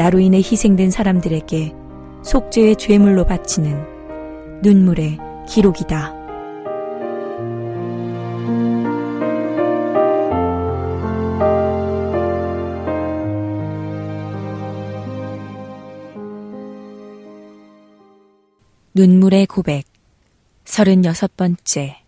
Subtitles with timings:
[0.00, 1.74] 나로 인해 희생된 사람들에게
[2.24, 6.14] 속죄의 죄물로 바치는 눈물의 기록이다.
[18.94, 19.84] 눈물의 고백
[20.64, 22.02] 서른여섯 번째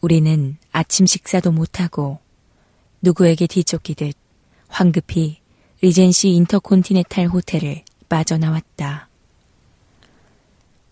[0.00, 2.18] 우리는 아침 식사도 못하고
[3.02, 4.16] 누구에게 뒤쫓기듯
[4.68, 5.39] 황급히
[5.82, 9.08] 리젠시 인터콘티네탈 호텔을 빠져나왔다.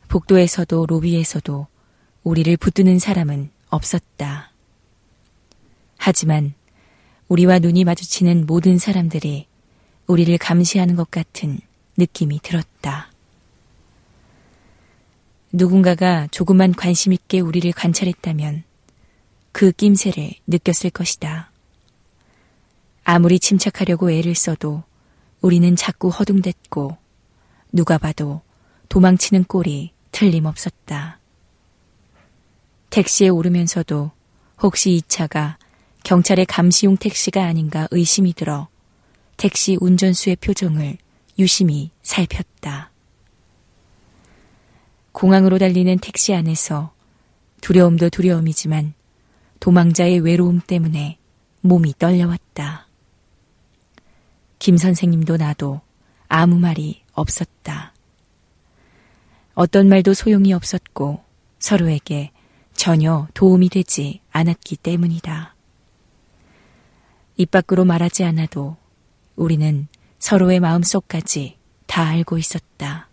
[0.08, 1.66] 복도에서도 로비에서도
[2.22, 4.50] 우리를 붙드는 사람은 없었다.
[5.98, 6.54] 하지만
[7.28, 9.46] 우리와 눈이 마주치는 모든 사람들이
[10.06, 11.60] 우리를 감시하는 것 같은
[11.98, 13.12] 느낌이 들었다.
[15.52, 18.64] 누군가가 조금만 관심 있게 우리를 관찰했다면
[19.52, 21.50] 그 낌새를 느꼈을 것이다.
[23.10, 24.82] 아무리 침착하려고 애를 써도
[25.40, 26.94] 우리는 자꾸 허둥댔고
[27.72, 28.42] 누가 봐도
[28.90, 31.18] 도망치는 꼴이 틀림없었다.
[32.90, 34.10] 택시에 오르면서도
[34.60, 35.56] 혹시 이 차가
[36.04, 38.68] 경찰의 감시용 택시가 아닌가 의심이 들어
[39.38, 40.98] 택시 운전수의 표정을
[41.38, 42.90] 유심히 살폈다.
[45.12, 46.92] 공항으로 달리는 택시 안에서
[47.62, 48.92] 두려움도 두려움이지만
[49.60, 51.16] 도망자의 외로움 때문에
[51.62, 52.87] 몸이 떨려왔다.
[54.58, 55.80] 김 선생님도 나도
[56.28, 57.92] 아무 말이 없었다.
[59.54, 61.22] 어떤 말도 소용이 없었고
[61.58, 62.30] 서로에게
[62.74, 65.54] 전혀 도움이 되지 않았기 때문이다.
[67.36, 68.76] 입 밖으로 말하지 않아도
[69.36, 73.08] 우리는 서로의 마음속까지 다 알고 있었다.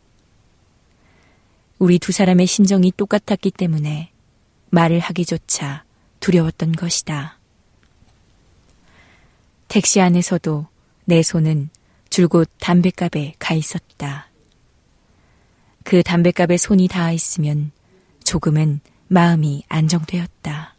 [1.77, 4.11] 우리 두 사람의 심정이 똑같았기 때문에
[4.69, 5.83] 말을 하기조차
[6.19, 7.39] 두려웠던 것이다.
[9.67, 10.67] 택시 안에서도
[11.05, 11.69] 내 손은
[12.09, 14.29] 줄곧 담뱃갑에 가 있었다.
[15.83, 17.71] 그 담뱃갑에 손이 닿아 있으면
[18.23, 20.75] 조금은 마음이 안정되었다.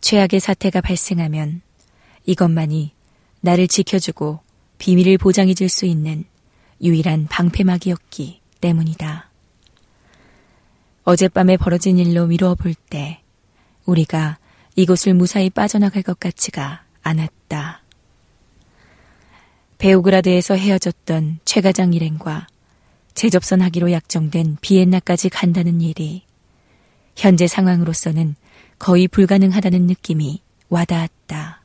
[0.00, 1.60] 최악의 사태가 발생하면
[2.26, 2.92] 이것만이
[3.40, 4.40] 나를 지켜주고
[4.78, 6.24] 비밀을 보장해 줄 수 있는
[6.82, 9.30] 유일한 방패막이었기 때문이다.
[11.04, 13.20] 어젯밤에 벌어진 일로 미루어 볼 때
[13.86, 14.38] 우리가
[14.76, 17.82] 이곳을 무사히 빠져나갈 것 같지가 않았다.
[19.78, 22.48] 베오그라드에서 헤어졌던 최가장 일행과
[23.14, 26.24] 재접선하기로 약정된 비엔나까지 간다는 일이
[27.16, 28.34] 현재 상황으로서는
[28.78, 31.62] 거의 불가능하다는 느낌이 와닿았다.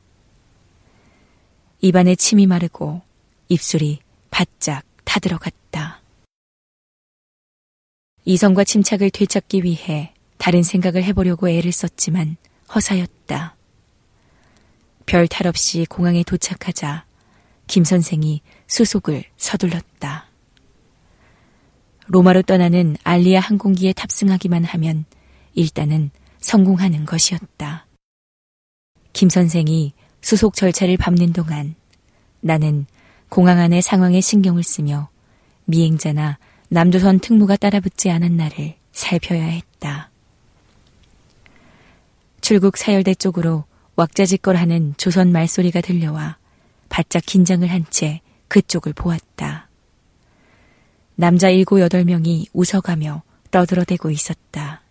[1.80, 3.02] 입안에 침이 마르고
[3.48, 3.98] 입술이
[4.30, 6.00] 바짝 타들어갔다.
[8.24, 12.36] 이성과 침착을 되찾기 위해 다른 생각을 해보려고 애를 썼지만
[12.74, 13.56] 허사였다.
[15.06, 17.04] 별 탈 없이 공항에 도착하자
[17.66, 20.26] 김 선생이 수속을 서둘렀다.
[22.06, 25.04] 로마로 떠나는 알리아 항공기에 탑승하기만 하면
[25.54, 27.86] 일단은 성공하는 것이었다.
[29.12, 31.74] 김 선생이 수속 절차를 밟는 동안
[32.40, 32.86] 나는
[33.28, 35.08] 공항 안의 상황에 신경을 쓰며
[35.64, 36.38] 미행자나
[36.68, 40.10] 남조선 특무가 따라붙지 않은 날을 살펴야 했다.
[42.40, 43.64] 출국 사열대 쪽으로
[43.96, 46.36] 왁자지껄하는 조선 말소리가 들려와
[46.88, 49.68] 바짝 긴장을 한 채 그쪽을 보았다.
[51.16, 54.82] 남자 일곱 여덟 명이 웃어가며 떠들어대고 있었다.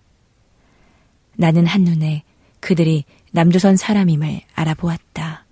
[1.36, 2.24] 나는 한눈에
[2.60, 5.46] 그들이 남조선 사람임을 알아보았다.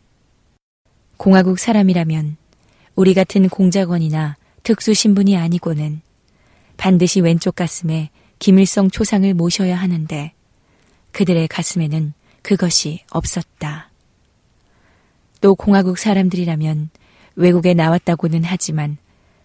[1.18, 2.38] 공화국 사람이라면
[2.96, 6.02] 우리 같은 공작원이나 특수 신분이 아니고는
[6.78, 8.10] 반드시 왼쪽 가슴에
[8.40, 10.34] 김일성 초상을 모셔야 하는데
[11.12, 13.91] 그들의 가슴에는 그것이 없었다.
[15.42, 16.90] 또 공화국 사람들이라면
[17.36, 18.98] 외국에 나왔다고는 하지만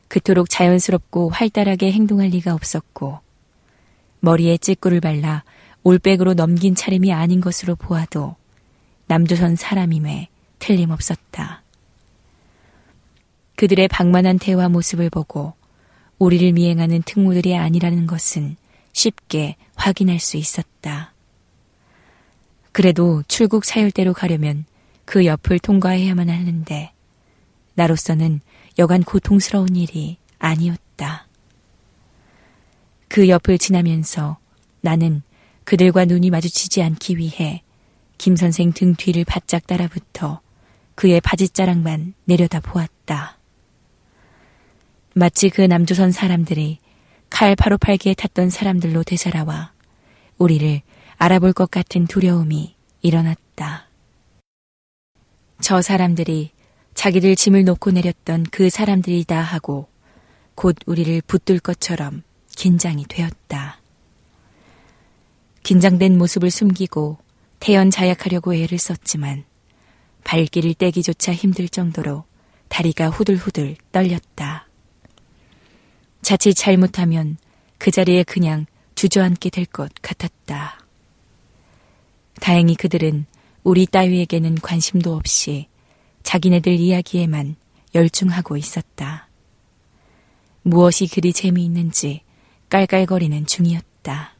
[0.08, 3.18] 그토록 자연스럽고 활달하게 행동할 리가 없었고
[4.20, 5.42] 머리에 찌꾸를 발라
[5.82, 8.36] 올백으로 넘긴 차림이 아닌 것으로 보아도
[9.06, 10.28] 남조선 사람임에
[10.58, 11.62] 틀림없었다.
[13.56, 15.54] 그들의 방만한 대화 모습을 보고
[16.18, 18.56] 우리를 미행하는 특무들이 아니라는 것은
[18.92, 21.12] 쉽게 확인할 수 있었다.
[22.72, 24.66] 그래도 출국 사열대로 가려면
[25.06, 26.92] 그 옆을 통과해야만 하는데
[27.74, 28.40] 나로서는
[28.78, 31.26] 여간 고통스러운 일이 아니었다.
[33.08, 34.36] 그 옆을 지나면서
[34.82, 35.22] 나는
[35.64, 37.62] 그들과 눈이 마주치지 않기 위해
[38.18, 40.40] 김 선생 등 뒤를 바짝 따라붙어
[40.94, 43.38] 그의 바지자락만 내려다 보았다.
[45.14, 46.78] 마치 그 남조선 사람들이
[47.30, 49.72] 칼 바로 팔기에 탔던 사람들로 되살아와
[50.38, 50.82] 우리를
[51.16, 53.85] 알아볼 것 같은 두려움이 일어났다.
[55.66, 56.52] 저 사람들이
[56.94, 59.88] 자기들 짐을 놓고 내렸던 그 사람들이다 하고
[60.54, 62.22] 곧 우리를 붙들 것처럼
[62.54, 63.80] 긴장이 되었다.
[65.64, 67.18] 긴장된 모습을 숨기고
[67.58, 69.42] 태연 자약하려고 애를 썼지만
[70.22, 72.22] 발길을 떼기조차 힘들 정도로
[72.68, 74.68] 다리가 후들후들 떨렸다.
[76.22, 77.38] 자칫 잘못하면
[77.78, 80.78] 그 자리에 그냥 주저앉게 될 것 같았다.
[82.40, 83.26] 다행히 그들은
[83.66, 85.66] 우리 따위에게는 관심도 없이
[86.22, 87.56] 자기네들 이야기에만
[87.96, 89.28] 열중하고 있었다.
[90.62, 92.22] 무엇이 그리 재미있는지
[92.68, 94.36] 깔깔거리는 중이었다.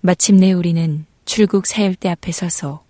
[0.00, 2.84] 마침내 우리는 출국 사열대 앞에 서서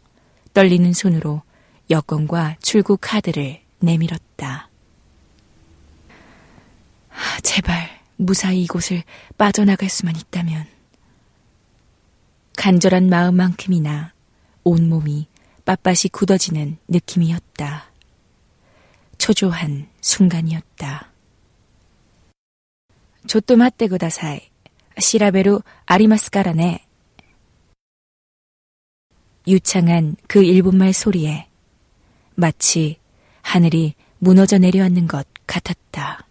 [0.54, 1.42] 떨리는 손으로
[1.90, 4.70] 여권과 출국 카드를 내밀었다.
[7.42, 9.02] 제발 무사히 이곳을
[9.36, 10.64] 빠져나갈 수만 있다면.
[12.56, 14.15] 간절한 마음만큼이나
[14.66, 15.28] 온몸이
[15.64, 17.92] 빳빳이 굳어지는 느낌이었다.
[19.16, 21.12] 초조한 순간이었다.
[23.28, 24.40] 조또 맞대 구다사이.
[24.98, 26.84] 시라베루 아리마스카라네.
[29.46, 31.46] 유창한 그 일본말 소리에
[32.34, 32.98] 마치
[33.42, 36.25] 하늘이 무너져 내려앉는 것 같았다.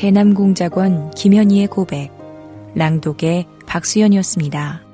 [0.00, 2.10] 대남공작원 김현희의 고백,
[2.74, 4.89] 랑독의 박수연이었습니다.